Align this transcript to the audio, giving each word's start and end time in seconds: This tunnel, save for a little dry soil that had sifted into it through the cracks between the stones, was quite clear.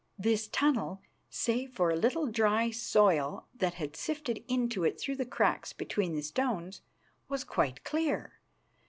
This 0.17 0.47
tunnel, 0.47 1.03
save 1.29 1.73
for 1.73 1.91
a 1.91 1.95
little 1.95 2.25
dry 2.25 2.71
soil 2.71 3.45
that 3.53 3.75
had 3.75 3.95
sifted 3.95 4.43
into 4.47 4.83
it 4.83 4.99
through 4.99 5.17
the 5.17 5.27
cracks 5.27 5.73
between 5.73 6.15
the 6.15 6.23
stones, 6.23 6.81
was 7.29 7.43
quite 7.43 7.83
clear. 7.83 8.39